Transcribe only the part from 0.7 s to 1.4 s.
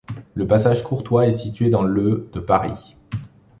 Courtois est